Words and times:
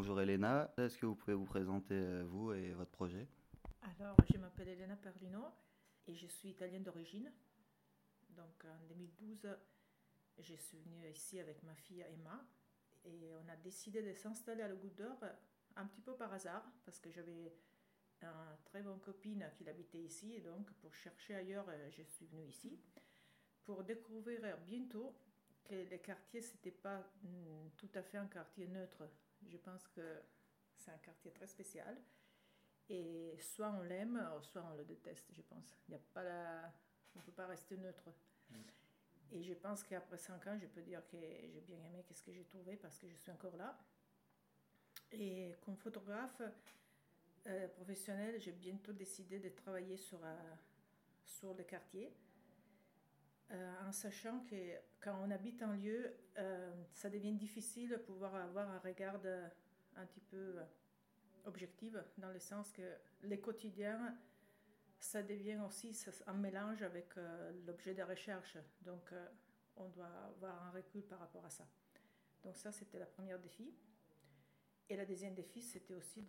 bonjour 0.00 0.18
Elena, 0.22 0.72
est-ce 0.78 0.96
que 0.96 1.04
vous 1.04 1.14
pouvez 1.14 1.34
vous 1.34 1.44
présenter 1.44 2.22
vous 2.22 2.54
et 2.54 2.72
votre 2.72 2.90
projet? 2.90 3.28
Alors, 3.82 4.16
je 4.32 4.38
m'appelle 4.38 4.68
Elena 4.68 4.96
Perlino 4.96 5.44
et 6.06 6.14
je 6.14 6.26
suis 6.26 6.48
italienne 6.48 6.82
d'origine. 6.82 7.30
Donc 8.30 8.64
en 8.64 8.86
2012, 8.86 9.46
je 10.38 10.54
suis 10.54 10.78
venue 10.78 11.06
ici 11.10 11.38
avec 11.38 11.62
ma 11.64 11.74
fille 11.74 12.00
Emma 12.00 12.42
et 13.04 13.30
on 13.44 13.46
a 13.50 13.56
décidé 13.56 14.00
de 14.00 14.14
s'installer 14.14 14.62
à 14.62 14.68
Le 14.68 14.76
Goutte 14.76 14.96
d'Or 14.96 15.22
un 15.76 15.84
petit 15.84 16.00
peu 16.00 16.14
par 16.14 16.32
hasard 16.32 16.64
parce 16.86 16.98
que 16.98 17.10
j'avais 17.10 17.52
une 18.22 18.28
très 18.64 18.80
bonne 18.80 19.00
copine 19.00 19.44
qui 19.58 19.68
habitait 19.68 20.00
ici 20.00 20.32
et 20.32 20.40
donc 20.40 20.72
pour 20.80 20.94
chercher 20.94 21.34
ailleurs, 21.34 21.66
je 21.90 22.02
suis 22.04 22.24
venue 22.24 22.46
ici 22.46 22.80
pour 23.64 23.84
découvrir 23.84 24.40
bientôt 24.64 25.14
que 25.64 25.74
le 25.74 25.98
quartier, 25.98 26.40
c'était 26.40 26.70
pas 26.70 27.00
mm, 27.22 27.68
tout 27.76 27.90
à 27.94 28.02
fait 28.02 28.16
un 28.16 28.28
quartier 28.28 28.66
neutre. 28.66 29.04
Je 29.46 29.56
pense 29.56 29.86
que 29.88 30.22
c'est 30.76 30.90
un 30.90 30.98
quartier 30.98 31.30
très 31.32 31.46
spécial. 31.46 31.96
Et 32.88 33.36
soit 33.38 33.70
on 33.70 33.82
l'aime, 33.82 34.20
soit 34.42 34.64
on 34.64 34.76
le 34.76 34.84
déteste, 34.84 35.32
je 35.32 35.42
pense. 35.42 35.76
Il 35.88 35.92
y 35.92 35.94
a 35.94 36.00
pas 36.12 36.24
la... 36.24 36.72
On 37.14 37.20
ne 37.20 37.24
peut 37.24 37.32
pas 37.32 37.46
rester 37.46 37.76
neutre. 37.76 38.10
Mm. 38.50 38.56
Et 39.32 39.42
je 39.42 39.54
pense 39.54 39.84
qu'après 39.84 40.18
cinq 40.18 40.46
ans, 40.48 40.58
je 40.58 40.66
peux 40.66 40.82
dire 40.82 41.06
que 41.06 41.16
j'ai 41.20 41.60
bien 41.60 41.78
aimé 41.84 42.04
ce 42.10 42.22
que 42.22 42.32
j'ai 42.32 42.44
trouvé 42.44 42.76
parce 42.76 42.98
que 42.98 43.08
je 43.08 43.14
suis 43.14 43.30
encore 43.30 43.56
là. 43.56 43.78
Et 45.12 45.54
comme 45.60 45.76
photographe 45.76 46.42
euh, 47.46 47.68
professionnel, 47.68 48.40
j'ai 48.40 48.52
bientôt 48.52 48.92
décidé 48.92 49.38
de 49.38 49.48
travailler 49.50 49.96
sur, 49.96 50.18
euh, 50.24 50.54
sur 51.24 51.54
le 51.54 51.62
quartier 51.62 52.12
euh, 53.52 53.88
en 53.88 53.90
sachant 53.90 54.40
que 54.44 54.54
quand 55.00 55.18
on 55.24 55.30
habite 55.30 55.62
un 55.62 55.74
lieu, 55.74 56.14
euh, 56.38 56.84
ça 56.92 57.10
devient 57.10 57.32
difficile 57.32 57.90
de 57.90 57.96
pouvoir 57.96 58.34
avoir 58.36 58.70
un 58.70 58.78
regard 58.78 59.16
un 59.96 60.06
petit 60.06 60.20
peu 60.20 60.36
euh, 60.36 60.64
objectif, 61.46 61.96
dans 62.18 62.30
le 62.30 62.38
sens 62.38 62.70
que 62.70 62.96
les 63.22 63.40
quotidiens, 63.40 64.16
ça 65.00 65.22
devient 65.22 65.58
aussi 65.66 65.96
un 66.26 66.34
mélange 66.34 66.82
avec 66.82 67.14
l'objet 67.66 67.94
de 67.94 68.02
recherche. 68.02 68.58
Donc, 68.82 69.14
on 69.76 69.88
doit 69.88 70.12
avoir 70.36 70.62
un 70.66 70.70
recul 70.72 71.02
par 71.06 71.18
rapport 71.20 71.44
à 71.46 71.48
ça. 71.48 71.66
Donc, 72.44 72.54
ça, 72.58 72.70
c'était 72.70 72.98
la 72.98 73.06
première 73.06 73.38
défi. 73.38 73.72
Et 74.90 74.96
la 74.96 75.06
deuxième 75.06 75.34
défi, 75.34 75.62
c'était 75.62 75.94
aussi 75.94 76.22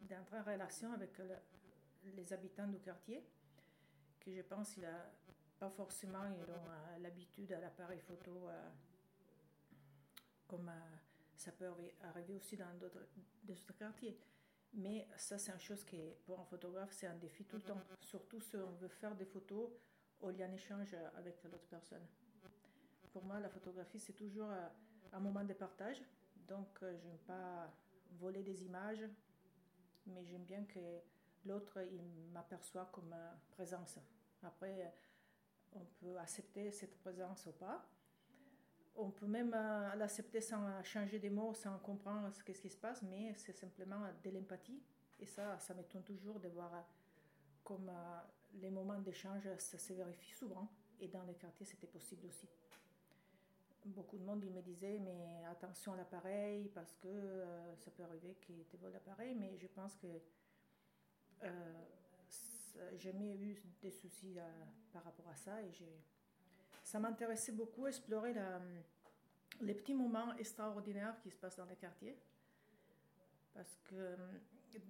d'entrer 0.00 0.38
en 0.38 0.42
relation 0.42 0.94
avec 0.94 1.10
les 2.04 2.32
habitants 2.32 2.68
du 2.68 2.80
quartier, 2.80 3.22
que 4.18 4.32
je 4.32 4.40
pense 4.40 4.78
il 4.78 4.86
a 4.86 5.12
pas 5.62 5.70
forcément 5.70 6.24
ils 6.26 6.50
ont 6.50 6.54
euh, 6.54 6.98
l'habitude 6.98 7.52
à 7.52 7.60
l'appareil 7.60 8.00
photo 8.00 8.48
euh, 8.48 8.68
comme 10.48 10.68
euh, 10.68 10.96
ça 11.36 11.52
peut 11.52 11.70
arriver 12.02 12.34
aussi 12.34 12.56
dans 12.56 12.74
d'autres 12.80 13.72
quartiers. 13.78 14.18
Mais 14.74 15.06
ça, 15.16 15.38
c'est 15.38 15.52
une 15.52 15.60
chose 15.60 15.84
qui, 15.84 16.00
pour 16.24 16.40
un 16.40 16.44
photographe, 16.44 16.92
c'est 16.92 17.06
un 17.06 17.14
défi 17.14 17.44
tout 17.44 17.56
le 17.56 17.62
temps. 17.62 17.80
Surtout 18.00 18.40
si 18.40 18.56
on 18.56 18.72
veut 18.72 18.88
faire 18.88 19.14
des 19.14 19.24
photos 19.24 19.70
il 20.30 20.36
y 20.36 20.42
a 20.42 20.52
échange 20.52 20.96
avec 21.16 21.42
l'autre 21.44 21.66
personne. 21.68 22.06
Pour 23.12 23.24
moi, 23.24 23.38
la 23.38 23.48
photographie, 23.48 23.98
c'est 23.98 24.14
toujours 24.14 24.50
un 25.12 25.20
moment 25.20 25.44
de 25.44 25.52
partage. 25.52 26.00
Donc, 26.48 26.78
je 26.80 27.06
n'aime 27.06 27.24
pas 27.26 27.72
voler 28.12 28.42
des 28.42 28.64
images, 28.64 29.04
mais 30.06 30.24
j'aime 30.24 30.44
bien 30.44 30.64
que 30.64 30.80
l'autre, 31.44 31.78
il 31.92 32.30
m'aperçoit 32.32 32.88
comme 32.92 33.14
présence. 33.50 33.98
Après, 34.42 34.92
on 35.74 35.84
peut 36.00 36.18
accepter 36.18 36.70
cette 36.72 36.98
présence 37.00 37.46
ou 37.46 37.52
pas. 37.52 37.86
On 38.94 39.10
peut 39.10 39.26
même 39.26 39.54
euh, 39.54 39.94
l'accepter 39.94 40.40
sans 40.40 40.82
changer 40.82 41.18
des 41.18 41.30
mots, 41.30 41.54
sans 41.54 41.78
comprendre 41.78 42.30
ce, 42.32 42.40
ce 42.40 42.60
qui 42.60 42.68
se 42.68 42.76
passe, 42.76 43.02
mais 43.02 43.32
c'est 43.36 43.52
simplement 43.52 44.00
de 44.22 44.30
l'empathie. 44.30 44.82
Et 45.18 45.26
ça, 45.26 45.58
ça 45.58 45.74
m'étonne 45.74 46.02
toujours 46.02 46.40
de 46.40 46.48
voir 46.48 46.74
euh, 46.74 46.80
comme 47.64 47.88
euh, 47.88 48.18
les 48.54 48.70
moments 48.70 48.98
d'échange, 48.98 49.48
ça 49.58 49.78
se 49.78 49.92
vérifie 49.92 50.34
souvent. 50.34 50.68
Et 51.00 51.08
dans 51.08 51.22
les 51.24 51.34
quartiers, 51.34 51.66
c'était 51.66 51.86
possible 51.86 52.26
aussi. 52.26 52.48
Beaucoup 53.84 54.18
de 54.18 54.24
monde 54.24 54.44
il 54.44 54.52
me 54.52 54.62
disait, 54.62 54.98
mais 55.00 55.44
attention 55.50 55.94
à 55.94 55.96
l'appareil, 55.96 56.68
parce 56.68 56.94
que 56.94 57.44
ça 57.78 57.90
peut 57.90 58.04
arriver 58.04 58.36
qu'il 58.36 58.64
te 58.66 58.76
vole 58.76 58.92
l'appareil, 58.92 59.34
mais 59.34 59.58
je 59.58 59.66
pense 59.66 59.96
que 59.96 60.06
jamais 62.98 63.36
eu 63.36 63.62
des 63.80 63.90
soucis 63.90 64.38
euh, 64.38 64.42
par 64.92 65.04
rapport 65.04 65.28
à 65.28 65.36
ça 65.36 65.62
et 65.62 65.72
ça 66.82 66.98
m'intéressait 66.98 67.52
beaucoup 67.52 67.86
explorer 67.86 68.34
les 69.60 69.74
petits 69.74 69.94
moments 69.94 70.34
extraordinaires 70.36 71.16
qui 71.22 71.30
se 71.30 71.36
passent 71.36 71.56
dans 71.56 71.66
les 71.66 71.76
quartiers. 71.76 72.18
Parce 73.54 73.76
que 73.84 73.94
euh, 73.94 74.16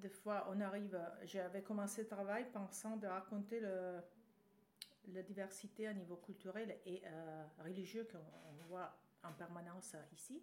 des 0.01 0.09
fois 0.09 0.49
on 0.51 0.61
arrive 0.61 0.99
j'avais 1.25 1.63
commencé 1.63 2.03
le 2.03 2.09
travail 2.09 2.47
pensant 2.53 2.97
de 2.97 3.07
raconter 3.07 3.61
le, 3.61 4.01
la 5.09 5.23
diversité 5.23 5.87
à 5.87 5.95
niveau 5.95 6.17
culturel 6.17 6.79
et 6.87 7.03
euh, 7.05 7.45
religieux 7.65 8.07
qu'on 8.11 8.65
voit 8.69 8.97
en 9.25 9.33
permanence 9.33 9.97
ici. 10.13 10.43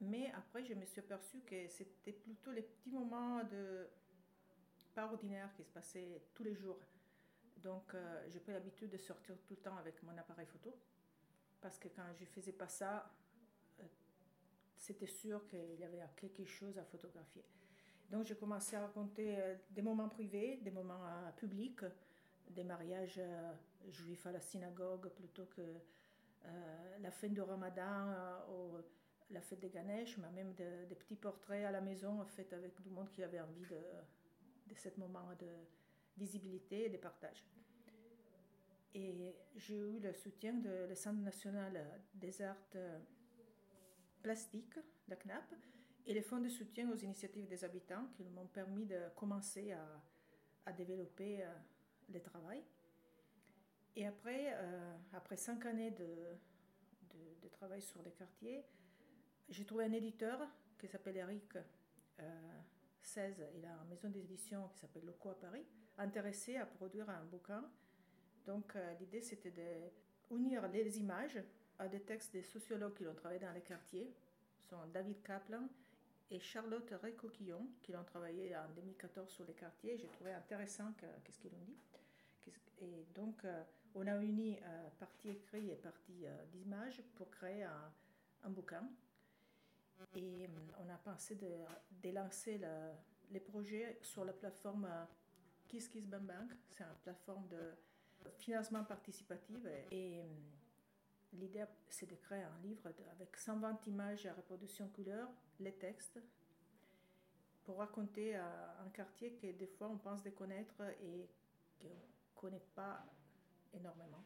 Mais 0.00 0.32
après 0.36 0.64
je 0.64 0.74
me 0.74 0.84
suis 0.84 1.00
aperçue 1.00 1.40
que 1.40 1.68
c'était 1.68 2.12
plutôt 2.12 2.50
les 2.50 2.62
petits 2.62 2.90
moments 2.90 3.44
de 3.44 3.88
pas 4.94 5.06
ordinaire 5.06 5.52
qui 5.54 5.64
se 5.64 5.70
passait 5.70 6.22
tous 6.34 6.44
les 6.44 6.54
jours. 6.54 6.78
Donc, 7.62 7.94
euh, 7.94 8.24
j'ai 8.28 8.40
pas 8.40 8.52
l'habitude 8.52 8.90
de 8.90 8.96
sortir 8.96 9.36
tout 9.46 9.54
le 9.54 9.62
temps 9.62 9.76
avec 9.76 10.02
mon 10.02 10.16
appareil 10.18 10.46
photo. 10.46 10.74
Parce 11.60 11.78
que 11.78 11.88
quand 11.88 12.02
je 12.18 12.24
faisais 12.24 12.52
pas 12.52 12.68
ça, 12.68 13.10
euh, 13.80 13.84
c'était 14.76 15.06
sûr 15.06 15.46
qu'il 15.46 15.78
y 15.78 15.84
avait 15.84 16.02
quelque 16.16 16.44
chose 16.44 16.78
à 16.78 16.84
photographier. 16.84 17.44
Donc, 18.10 18.24
j'ai 18.24 18.34
commencé 18.34 18.76
à 18.76 18.80
raconter 18.82 19.36
euh, 19.38 19.54
des 19.70 19.82
moments 19.82 20.08
privés, 20.08 20.58
des 20.62 20.70
moments 20.70 21.06
publics, 21.36 21.84
des 22.50 22.64
mariages 22.64 23.20
juifs 23.88 24.26
à 24.26 24.32
la 24.32 24.40
synagogue 24.40 25.08
plutôt 25.10 25.46
que 25.46 25.62
la 27.00 27.10
fin 27.12 27.28
du 27.28 27.40
ramadan 27.40 28.12
ou 28.50 28.76
la 29.30 29.40
fête 29.40 29.60
des 29.60 29.70
Ganesh, 29.70 30.18
mais 30.18 30.30
même 30.32 30.52
des 30.52 30.94
petits 30.96 31.14
portraits 31.14 31.64
à 31.64 31.70
la 31.70 31.80
maison 31.80 32.22
faits 32.26 32.52
avec 32.52 32.78
du 32.82 32.90
monde 32.90 33.08
qui 33.10 33.22
avait 33.22 33.40
envie 33.40 33.64
de 33.64 33.78
de 34.66 34.74
ce 34.74 34.88
moment 34.98 35.28
de 35.38 35.48
visibilité 36.16 36.86
et 36.86 36.88
de 36.88 36.98
partage. 36.98 37.44
Et 38.94 39.34
j'ai 39.56 39.76
eu 39.76 39.98
le 40.00 40.12
soutien 40.12 40.54
de 40.54 40.86
le 40.88 40.94
Centre 40.94 41.20
national 41.20 42.02
des 42.14 42.42
arts 42.42 42.76
plastiques, 44.22 44.78
la 45.08 45.16
CNAP, 45.16 45.54
et 46.06 46.14
les 46.14 46.22
fonds 46.22 46.40
de 46.40 46.48
soutien 46.48 46.90
aux 46.90 46.96
initiatives 46.96 47.46
des 47.46 47.64
habitants 47.64 48.06
qui 48.16 48.24
m'ont 48.24 48.46
permis 48.46 48.84
de 48.86 49.00
commencer 49.14 49.72
à, 49.72 50.02
à 50.66 50.72
développer 50.72 51.42
euh, 51.42 51.48
le 52.12 52.20
travail. 52.20 52.62
Et 53.94 54.06
après, 54.06 54.54
euh, 54.54 54.96
après 55.12 55.36
cinq 55.36 55.66
années 55.66 55.90
de, 55.90 56.06
de, 57.42 57.48
travail 57.48 57.82
sur 57.82 58.02
les 58.02 58.10
quartiers, 58.10 58.64
j'ai 59.48 59.64
trouvé 59.64 59.84
un 59.84 59.92
éditeur 59.92 60.40
qui 60.80 60.88
s'appelle 60.88 61.16
Eric, 61.16 61.56
euh, 62.18 62.60
16, 63.04 63.42
il 63.56 63.64
a 63.64 63.70
une 63.82 63.88
maison 63.88 64.08
d'édition 64.08 64.68
qui 64.68 64.78
s'appelle 64.78 65.04
Loco 65.04 65.30
à 65.30 65.34
Paris, 65.34 65.64
intéressé 65.98 66.56
à 66.56 66.66
produire 66.66 67.08
un 67.10 67.24
bouquin. 67.24 67.64
Donc 68.46 68.74
euh, 68.76 68.94
l'idée 69.00 69.20
c'était 69.20 69.52
d'unir 70.30 70.68
les 70.68 70.98
images 70.98 71.38
à 71.78 71.88
des 71.88 72.00
textes 72.00 72.32
des 72.32 72.42
sociologues 72.42 72.94
qui 72.94 73.06
ont 73.06 73.14
travaillé 73.14 73.40
dans 73.40 73.52
les 73.52 73.60
quartiers, 73.60 74.12
sont 74.58 74.86
David 74.92 75.22
Kaplan 75.22 75.68
et 76.30 76.38
Charlotte 76.38 76.88
Recoquillon, 77.02 77.66
qui 77.82 77.94
ont 77.94 78.04
travaillé 78.04 78.56
en 78.56 78.68
2014 78.74 79.28
sur 79.30 79.44
les 79.44 79.54
quartiers. 79.54 79.98
J'ai 79.98 80.08
trouvé 80.08 80.32
intéressant 80.32 80.92
qu'est-ce 81.24 81.38
qu'ils 81.38 81.54
ont 81.54 81.64
dit. 81.66 81.76
Et 82.80 83.06
donc, 83.14 83.44
euh, 83.44 83.62
on 83.94 84.06
a 84.06 84.16
uni 84.16 84.58
euh, 84.58 84.88
partie 84.98 85.28
écrite 85.28 85.70
et 85.70 85.76
partie 85.76 86.24
d'image 86.52 87.02
pour 87.16 87.30
créer 87.30 87.64
un 87.64 88.50
bouquin 88.50 88.88
et 90.14 90.44
euh, 90.44 90.48
on 90.78 90.88
a 90.88 90.96
pensé 90.96 91.36
de, 91.36 92.10
lancer 92.10 92.60
les 93.30 93.40
projets 93.40 93.98
sur 94.02 94.24
la 94.24 94.32
plateforme 94.32 94.84
euh, 94.84 95.04
Kiss 95.68 95.88
Kiss 95.88 96.06
Bang 96.06 96.22
Bang. 96.22 96.52
C'est 96.70 96.84
une 96.84 96.94
plateforme 97.02 97.46
de 97.48 97.72
financement 98.38 98.84
participatif. 98.84 99.58
Et 99.90 100.20
euh, 100.20 100.24
l'idée, 101.34 101.64
c'est 101.88 102.08
de 102.08 102.16
créer 102.16 102.42
un 102.42 102.58
livre 102.62 102.90
avec 103.12 103.36
120 103.36 103.86
images 103.86 104.26
à 104.26 104.34
reproduction 104.34 104.88
couleur, 104.88 105.28
les 105.60 105.72
textes, 105.72 106.20
pour 107.64 107.78
raconter 107.78 108.34
un 108.34 108.88
quartier 108.92 109.34
que 109.34 109.46
des 109.52 109.68
fois 109.68 109.88
on 109.88 109.96
pense 109.96 110.20
de 110.24 110.30
connaître 110.30 110.82
et 111.00 111.28
qu'on 111.80 111.86
ne 111.86 112.50
connaît 112.50 112.66
pas 112.74 113.06
énormément. 113.72 114.24